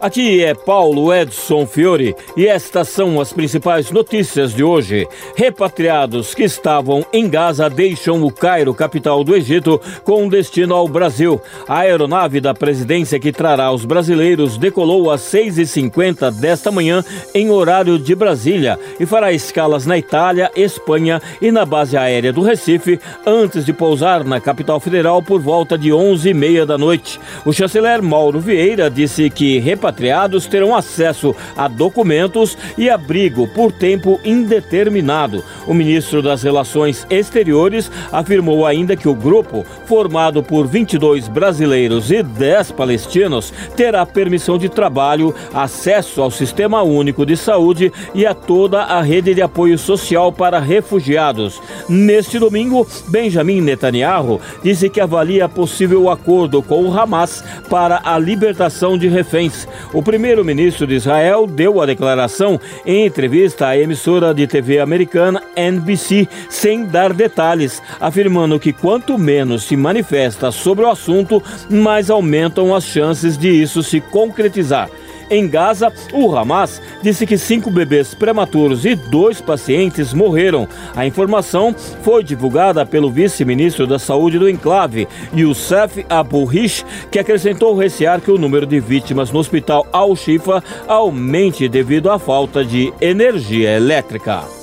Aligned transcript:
Aqui 0.00 0.42
é 0.42 0.54
Paulo 0.54 1.12
Edson 1.12 1.66
Fiore 1.66 2.16
e 2.34 2.46
estas 2.46 2.88
são 2.88 3.20
as 3.20 3.34
principais 3.34 3.90
notícias 3.90 4.54
de 4.54 4.64
hoje. 4.64 5.06
Repatriados 5.36 6.34
que 6.34 6.42
estavam 6.42 7.04
em 7.12 7.28
Gaza 7.28 7.68
deixam 7.68 8.24
o 8.24 8.32
Cairo, 8.32 8.72
capital 8.72 9.22
do 9.22 9.36
Egito, 9.36 9.78
com 10.02 10.26
destino 10.26 10.74
ao 10.74 10.88
Brasil. 10.88 11.38
A 11.68 11.80
aeronave 11.80 12.40
da 12.40 12.54
presidência 12.54 13.20
que 13.20 13.30
trará 13.30 13.70
os 13.70 13.84
brasileiros 13.84 14.56
decolou 14.56 15.10
às 15.10 15.20
6h50 15.20 16.30
desta 16.30 16.72
manhã 16.72 17.04
em 17.34 17.50
horário 17.50 17.98
de 17.98 18.14
Brasília 18.14 18.78
e 18.98 19.04
fará 19.04 19.34
escalas 19.34 19.84
na 19.84 19.98
Itália, 19.98 20.50
Espanha 20.56 21.20
e 21.42 21.52
na 21.52 21.66
base 21.66 21.98
aérea 21.98 22.32
do 22.32 22.40
Recife 22.40 22.98
antes 23.26 23.66
de 23.66 23.74
pousar 23.74 24.24
na 24.24 24.40
capital 24.40 24.80
federal 24.80 25.22
por 25.22 25.42
volta 25.42 25.76
de 25.76 25.90
11h30 25.90 26.64
da 26.64 26.78
noite. 26.78 27.20
O 27.44 27.52
chanceler 27.52 28.00
Mauro 28.00 28.40
Vieira 28.40 28.88
disse 28.88 29.28
que 29.28 29.58
repatriados 29.58 29.89
repatriados 29.90 30.46
terão 30.46 30.74
acesso 30.74 31.34
a 31.56 31.66
documentos 31.66 32.56
e 32.78 32.88
abrigo 32.88 33.46
por 33.48 33.72
tempo 33.72 34.20
indeterminado. 34.24 35.44
O 35.66 35.74
ministro 35.74 36.22
das 36.22 36.42
Relações 36.42 37.06
Exteriores 37.10 37.90
afirmou 38.12 38.64
ainda 38.64 38.96
que 38.96 39.08
o 39.08 39.14
grupo, 39.14 39.64
formado 39.86 40.42
por 40.42 40.66
22 40.66 41.28
brasileiros 41.28 42.10
e 42.10 42.22
10 42.22 42.72
palestinos, 42.72 43.52
terá 43.76 44.06
permissão 44.06 44.56
de 44.56 44.68
trabalho, 44.68 45.34
acesso 45.52 46.22
ao 46.22 46.30
Sistema 46.30 46.82
Único 46.82 47.26
de 47.26 47.36
Saúde 47.36 47.92
e 48.14 48.24
a 48.24 48.34
toda 48.34 48.82
a 48.82 49.02
rede 49.02 49.34
de 49.34 49.42
apoio 49.42 49.76
social 49.76 50.32
para 50.32 50.60
refugiados. 50.60 51.60
Neste 51.88 52.38
domingo, 52.38 52.86
Benjamin 53.08 53.60
Netanyahu 53.60 54.40
disse 54.62 54.88
que 54.88 55.00
avalia 55.00 55.48
possível 55.48 56.08
acordo 56.08 56.62
com 56.62 56.84
o 56.84 56.98
Hamas 56.98 57.42
para 57.68 58.00
a 58.04 58.18
libertação 58.18 58.96
de 58.96 59.08
reféns. 59.08 59.66
O 59.92 60.02
primeiro-ministro 60.02 60.86
de 60.86 60.94
Israel 60.94 61.46
deu 61.46 61.80
a 61.80 61.86
declaração 61.86 62.60
em 62.84 63.06
entrevista 63.06 63.68
à 63.68 63.78
emissora 63.78 64.32
de 64.32 64.46
TV 64.46 64.78
americana 64.78 65.42
NBC, 65.56 66.28
sem 66.48 66.84
dar 66.84 67.12
detalhes, 67.12 67.82
afirmando 68.00 68.58
que 68.60 68.72
quanto 68.72 69.18
menos 69.18 69.64
se 69.64 69.76
manifesta 69.76 70.50
sobre 70.50 70.84
o 70.84 70.90
assunto, 70.90 71.42
mais 71.68 72.10
aumentam 72.10 72.74
as 72.74 72.84
chances 72.84 73.36
de 73.36 73.48
isso 73.48 73.82
se 73.82 74.00
concretizar. 74.00 74.88
Em 75.30 75.46
Gaza, 75.46 75.92
o 76.12 76.36
Hamas 76.36 76.82
disse 77.00 77.24
que 77.24 77.38
cinco 77.38 77.70
bebês 77.70 78.14
prematuros 78.14 78.84
e 78.84 78.96
dois 78.96 79.40
pacientes 79.40 80.12
morreram. 80.12 80.66
A 80.96 81.06
informação 81.06 81.72
foi 82.02 82.24
divulgada 82.24 82.84
pelo 82.84 83.10
vice-ministro 83.10 83.86
da 83.86 83.98
Saúde 83.98 84.40
do 84.40 84.50
enclave, 84.50 85.06
Youssef 85.32 86.04
Abu 86.08 86.44
Rish, 86.44 86.84
que 87.12 87.18
acrescentou 87.20 87.76
recear 87.76 88.20
que 88.20 88.30
o 88.30 88.38
número 88.38 88.66
de 88.66 88.80
vítimas 88.80 89.30
no 89.30 89.38
hospital 89.38 89.86
Al-Shifa 89.92 90.64
aumente 90.88 91.68
devido 91.68 92.10
à 92.10 92.18
falta 92.18 92.64
de 92.64 92.92
energia 93.00 93.76
elétrica. 93.76 94.59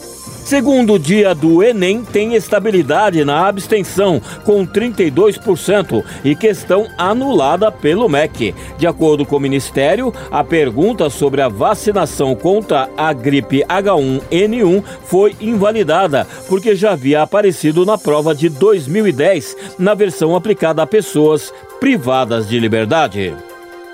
Segundo 0.48 0.98
dia 0.98 1.36
do 1.36 1.62
Enem, 1.62 2.06
tem 2.06 2.34
estabilidade 2.34 3.26
na 3.26 3.50
abstenção, 3.50 4.22
com 4.46 4.66
32%, 4.66 6.02
e 6.24 6.34
questão 6.38 6.88
anulada 6.98 7.70
pelo 7.70 8.08
MEC. 8.08 8.56
De 8.78 8.88
acordo 8.88 9.26
com 9.26 9.36
o 9.36 9.42
Ministério, 9.42 10.14
a 10.32 10.46
pergunta 10.46 11.10
sobre 11.10 11.42
a 11.42 11.50
vacinação 11.50 12.34
contra 12.34 12.90
a 12.96 13.12
gripe 13.12 13.62
H1N1 13.66 14.86
foi 15.04 15.36
invalidada, 15.42 16.26
porque 16.48 16.78
já 16.78 16.94
havia 16.94 17.24
aparecido 17.24 17.86
na 17.86 17.98
prova 17.98 18.34
de 18.34 18.48
2010, 18.48 19.76
na 19.78 19.94
versão 19.94 20.34
aplicada 20.34 20.82
a 20.82 20.88
pessoas 20.88 21.54
privadas 21.82 22.48
de 22.48 22.58
liberdade. 22.58 23.36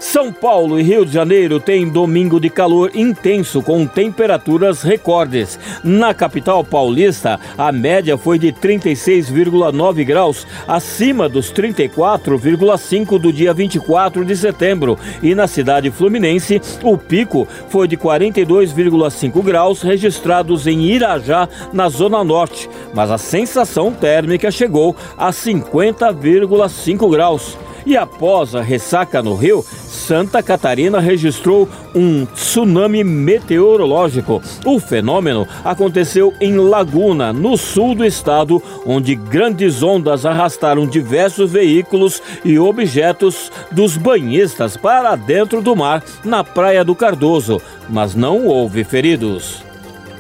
São 0.04 0.34
Paulo 0.34 0.78
e 0.78 0.84
Rio 0.84 1.06
de 1.06 1.14
Janeiro 1.14 1.62
têm 1.62 1.88
domingo 1.88 2.38
de 2.38 2.50
calor 2.50 2.92
intenso 2.94 3.62
com 3.62 3.88
temperaturas 3.88 4.84
recordes. 4.84 5.58
Na 5.82 6.14
capital 6.14 6.62
paulista, 6.62 7.40
a 7.58 7.72
média 7.72 8.18
foi 8.18 8.38
de 8.38 8.52
36,9 8.52 10.04
graus, 10.04 10.46
acima 10.68 11.30
dos 11.30 11.54
34,5 11.54 13.18
do 13.18 13.32
dia 13.32 13.54
24 13.54 14.26
de 14.26 14.36
setembro. 14.36 15.00
E 15.24 15.34
na 15.34 15.48
cidade 15.48 15.90
fluminense, 15.90 16.62
o 16.84 16.98
pico 16.98 17.48
foi 17.70 17.88
de 17.88 17.96
42,5 17.96 19.42
graus 19.42 19.82
registrados 19.82 20.68
em 20.68 20.82
Irajá, 20.82 21.48
na 21.72 21.88
zona 21.88 22.22
norte. 22.26 22.70
Mas 22.94 23.10
a 23.10 23.18
sensação 23.18 23.94
térmica 23.94 24.52
chegou 24.52 24.98
a 25.18 25.32
50,5 25.32 27.10
graus. 27.10 27.58
E 27.86 27.98
após 27.98 28.56
a 28.56 28.62
ressaca 28.62 29.22
no 29.22 29.36
Rio, 29.36 29.64
Santa 29.64 30.42
Catarina 30.42 31.00
registrou 31.00 31.68
um 31.94 32.26
tsunami 32.26 33.04
meteorológico. 33.04 34.42
O 34.66 34.80
fenômeno 34.80 35.48
aconteceu 35.64 36.34
em 36.40 36.58
Laguna, 36.58 37.34
no 37.34 37.58
sul 37.58 37.96
do 37.96 38.06
estado, 38.06 38.62
onde 38.86 39.16
grandes 39.16 39.84
ondas 39.84 40.26
arrastaram 40.26 40.88
diversos 40.88 41.52
veículos 41.52 42.22
e 42.44 42.58
objetos 42.58 43.52
dos 43.72 43.98
banhistas 43.98 44.78
para 44.78 45.16
dentro 45.16 45.62
do 45.62 45.76
mar, 45.76 46.04
na 46.24 46.44
Praia 46.44 46.84
do 46.84 46.96
Cardoso, 46.96 47.62
mas 47.90 48.16
não 48.16 48.48
houve 48.48 48.84
feridos. 48.84 49.73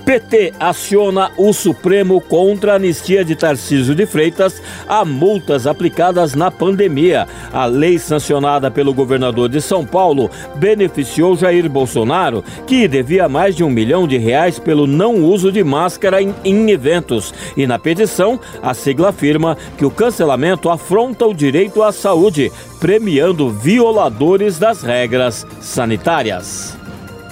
PT 0.05 0.53
aciona 0.59 1.31
o 1.37 1.53
Supremo 1.53 2.19
contra 2.19 2.73
a 2.73 2.75
anistia 2.75 3.23
de 3.23 3.35
Tarcísio 3.35 3.95
de 3.95 4.05
Freitas 4.05 4.61
a 4.87 5.05
multas 5.05 5.65
aplicadas 5.65 6.35
na 6.35 6.51
pandemia. 6.51 7.27
A 7.53 7.65
lei 7.65 7.97
sancionada 7.97 8.69
pelo 8.69 8.93
governador 8.93 9.47
de 9.47 9.61
São 9.61 9.85
Paulo 9.85 10.29
beneficiou 10.55 11.37
Jair 11.37 11.69
Bolsonaro, 11.69 12.43
que 12.67 12.87
devia 12.87 13.29
mais 13.29 13.55
de 13.55 13.63
um 13.63 13.69
milhão 13.69 14.05
de 14.05 14.17
reais 14.17 14.59
pelo 14.59 14.85
não 14.85 15.23
uso 15.23 15.51
de 15.51 15.63
máscara 15.63 16.21
em, 16.21 16.35
em 16.43 16.69
eventos. 16.69 17.33
E 17.55 17.65
na 17.65 17.79
petição, 17.79 18.39
a 18.61 18.73
sigla 18.73 19.09
afirma 19.09 19.57
que 19.77 19.85
o 19.85 19.91
cancelamento 19.91 20.69
afronta 20.69 21.25
o 21.25 21.33
direito 21.33 21.81
à 21.81 21.91
saúde, 21.93 22.51
premiando 22.79 23.49
violadores 23.49 24.59
das 24.59 24.83
regras 24.83 25.47
sanitárias. 25.61 26.82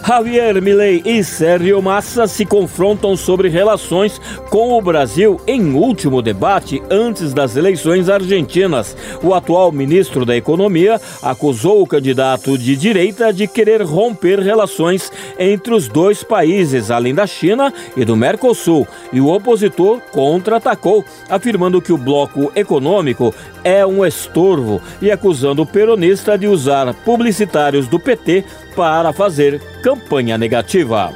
Javier 0.06 0.62
Milei 0.62 1.02
e 1.06 1.24
Sérgio 1.24 1.82
Massa 1.82 2.28
se 2.28 2.46
confrontam 2.46 3.16
sobre 3.16 3.48
relações 3.48 4.20
com 4.50 4.74
o 4.74 4.82
Brasil 4.82 5.40
em 5.48 5.74
último 5.74 6.22
debate 6.22 6.84
antes 6.90 7.34
das 7.34 7.56
eleições 7.56 8.10
argentinas. 8.10 8.98
O 9.24 9.34
atual 9.34 9.72
ministro 9.72 10.26
da 10.26 10.36
Economia 10.36 11.00
acusou 11.22 11.82
o 11.82 11.88
candidato 11.88 12.58
de 12.58 12.76
direita 12.76 13.32
de 13.32 13.48
querer 13.48 13.82
romper 13.84 14.40
relações 14.40 15.10
entre 15.40 15.74
os 15.74 15.88
dois 15.88 16.24
países, 16.24 16.92
além 16.92 17.16
da 17.16 17.26
China 17.26 17.74
e 17.96 18.04
do 18.04 18.18
Mercosul. 18.18 18.86
E 19.14 19.22
o 19.22 19.28
opositor 19.28 20.02
contra-atacou, 20.12 21.06
afirmando 21.30 21.82
que 21.82 21.94
o 21.94 21.98
bloco 21.98 22.52
econômico 22.54 23.34
é 23.64 23.86
um 23.86 24.06
estorvo 24.06 24.82
e 25.02 25.10
acusando 25.10 25.62
o 25.62 25.66
peronista 25.66 26.38
de 26.38 26.48
usar 26.48 26.94
publicitários 27.06 27.88
do 27.88 27.98
PT 27.98 28.44
para 28.76 29.14
fazer 29.14 29.60
campanha 29.82 30.38
negativa. 30.38 31.14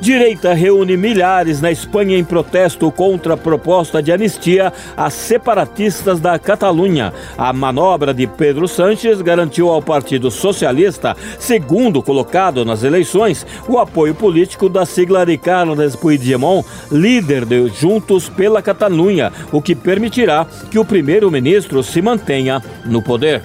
Direita 0.00 0.54
reúne 0.54 0.96
milhares 0.96 1.60
na 1.60 1.72
Espanha 1.72 2.16
em 2.16 2.22
protesto 2.22 2.90
contra 2.90 3.34
a 3.34 3.36
proposta 3.36 4.00
de 4.00 4.12
anistia 4.12 4.72
a 4.96 5.10
separatistas 5.10 6.20
da 6.20 6.38
Catalunha. 6.38 7.12
A 7.36 7.52
manobra 7.52 8.14
de 8.14 8.24
Pedro 8.26 8.68
Sánchez 8.68 9.20
garantiu 9.20 9.68
ao 9.68 9.82
Partido 9.82 10.30
Socialista, 10.30 11.16
segundo 11.38 12.00
colocado 12.00 12.64
nas 12.64 12.84
eleições, 12.84 13.44
o 13.68 13.76
apoio 13.76 14.14
político 14.14 14.68
da 14.68 14.86
sigla 14.86 15.26
de 15.26 15.36
Carles 15.36 15.96
Puigdemont, 15.96 16.64
líder 16.92 17.44
de 17.44 17.68
Juntos 17.68 18.28
pela 18.28 18.62
Catalunha, 18.62 19.32
o 19.50 19.60
que 19.60 19.74
permitirá 19.74 20.46
que 20.70 20.78
o 20.78 20.84
primeiro-ministro 20.84 21.82
se 21.82 22.00
mantenha 22.00 22.62
no 22.84 23.02
poder. 23.02 23.42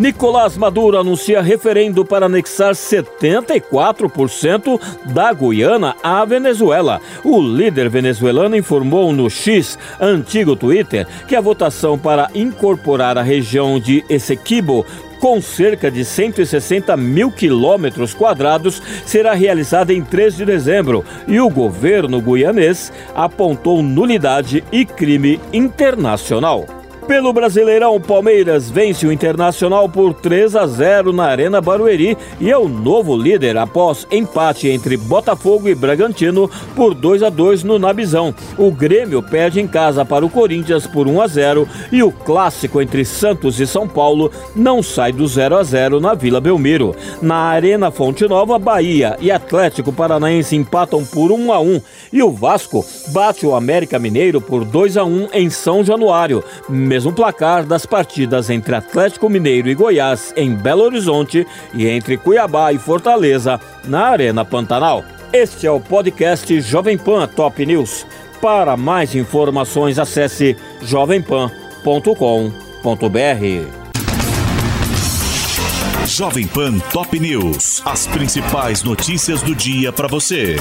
Nicolás 0.00 0.56
Maduro 0.56 0.98
anuncia 0.98 1.42
referendo 1.42 2.06
para 2.06 2.24
anexar 2.24 2.72
74% 2.72 4.80
da 5.12 5.30
Guiana 5.30 5.94
à 6.02 6.24
Venezuela. 6.24 7.02
O 7.22 7.38
líder 7.38 7.90
venezuelano 7.90 8.56
informou 8.56 9.12
no 9.12 9.28
X, 9.28 9.78
antigo 10.00 10.56
Twitter, 10.56 11.06
que 11.28 11.36
a 11.36 11.40
votação 11.42 11.98
para 11.98 12.30
incorporar 12.34 13.18
a 13.18 13.22
região 13.22 13.78
de 13.78 14.02
Essequibo 14.08 14.86
com 15.20 15.38
cerca 15.42 15.90
de 15.90 16.02
160 16.02 16.96
mil 16.96 17.30
quilômetros 17.30 18.14
quadrados, 18.14 18.82
será 19.04 19.34
realizada 19.34 19.92
em 19.92 20.02
3 20.02 20.34
de 20.34 20.46
dezembro 20.46 21.04
e 21.28 21.38
o 21.38 21.50
governo 21.50 22.22
guianês 22.22 22.90
apontou 23.14 23.82
nulidade 23.82 24.64
e 24.72 24.86
crime 24.86 25.38
internacional. 25.52 26.79
Pelo 27.06 27.32
Brasileirão, 27.32 28.00
Palmeiras 28.00 28.70
vence 28.70 29.06
o 29.06 29.12
Internacional 29.12 29.88
por 29.88 30.14
3 30.14 30.54
a 30.54 30.66
0 30.66 31.12
na 31.12 31.24
Arena 31.24 31.60
Barueri 31.60 32.16
e 32.38 32.50
é 32.50 32.56
o 32.56 32.68
novo 32.68 33.16
líder 33.16 33.56
após 33.56 34.06
empate 34.12 34.68
entre 34.68 34.96
Botafogo 34.96 35.68
e 35.68 35.74
Bragantino 35.74 36.48
por 36.76 36.94
2 36.94 37.24
a 37.24 37.30
2 37.30 37.64
no 37.64 37.78
Nabizão. 37.78 38.34
O 38.56 38.70
Grêmio 38.70 39.22
perde 39.22 39.60
em 39.60 39.66
casa 39.66 40.04
para 40.04 40.24
o 40.24 40.30
Corinthians 40.30 40.86
por 40.86 41.08
1 41.08 41.20
a 41.20 41.26
0 41.26 41.68
e 41.90 42.02
o 42.02 42.12
clássico 42.12 42.80
entre 42.80 43.04
Santos 43.04 43.58
e 43.58 43.66
São 43.66 43.88
Paulo 43.88 44.30
não 44.54 44.82
sai 44.82 45.10
do 45.10 45.26
0 45.26 45.56
a 45.56 45.62
0 45.64 46.00
na 46.00 46.14
Vila 46.14 46.40
Belmiro. 46.40 46.94
Na 47.20 47.36
Arena 47.36 47.90
Fonte 47.90 48.28
Nova, 48.28 48.58
Bahia 48.58 49.16
e 49.20 49.32
Atlético 49.32 49.92
Paranaense 49.92 50.54
empatam 50.54 51.04
por 51.04 51.32
1 51.32 51.52
a 51.52 51.60
1 51.60 51.80
e 52.12 52.22
o 52.22 52.30
Vasco 52.30 52.84
bate 53.08 53.44
o 53.44 53.54
América 53.54 53.98
Mineiro 53.98 54.40
por 54.40 54.64
2 54.64 54.96
a 54.96 55.04
1 55.04 55.28
em 55.32 55.50
São 55.50 55.82
Januário 55.82 56.44
mesmo 57.00 57.14
placar 57.14 57.64
das 57.64 57.86
partidas 57.86 58.50
entre 58.50 58.74
Atlético 58.74 59.30
Mineiro 59.30 59.70
e 59.70 59.74
Goiás 59.74 60.34
em 60.36 60.54
Belo 60.54 60.82
Horizonte 60.82 61.46
e 61.72 61.88
entre 61.88 62.18
Cuiabá 62.18 62.74
e 62.74 62.78
Fortaleza 62.78 63.58
na 63.86 64.08
Arena 64.08 64.44
Pantanal. 64.44 65.02
Este 65.32 65.66
é 65.66 65.70
o 65.70 65.80
podcast 65.80 66.60
Jovem 66.60 66.98
Pan 66.98 67.26
Top 67.26 67.64
News. 67.64 68.04
Para 68.42 68.76
mais 68.76 69.14
informações, 69.14 69.98
acesse 69.98 70.54
jovempan.com.br. 70.82 71.46
Jovem 76.06 76.46
Pan 76.46 76.78
Top 76.92 77.18
News. 77.18 77.80
As 77.86 78.06
principais 78.08 78.82
notícias 78.82 79.40
do 79.40 79.54
dia 79.54 79.90
para 79.90 80.06
você. 80.06 80.56